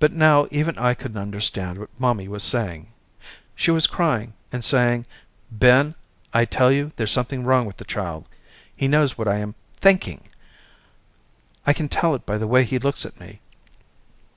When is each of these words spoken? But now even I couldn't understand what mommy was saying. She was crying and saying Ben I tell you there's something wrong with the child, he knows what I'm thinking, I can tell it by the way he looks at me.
But 0.00 0.12
now 0.12 0.48
even 0.50 0.76
I 0.76 0.94
couldn't 0.94 1.22
understand 1.22 1.78
what 1.78 2.00
mommy 2.00 2.26
was 2.26 2.42
saying. 2.42 2.88
She 3.54 3.70
was 3.70 3.86
crying 3.86 4.34
and 4.50 4.64
saying 4.64 5.06
Ben 5.52 5.94
I 6.34 6.44
tell 6.46 6.72
you 6.72 6.90
there's 6.96 7.12
something 7.12 7.44
wrong 7.44 7.64
with 7.64 7.76
the 7.76 7.84
child, 7.84 8.26
he 8.74 8.88
knows 8.88 9.16
what 9.16 9.28
I'm 9.28 9.54
thinking, 9.76 10.26
I 11.64 11.72
can 11.72 11.88
tell 11.88 12.16
it 12.16 12.26
by 12.26 12.38
the 12.38 12.48
way 12.48 12.64
he 12.64 12.80
looks 12.80 13.06
at 13.06 13.20
me. 13.20 13.40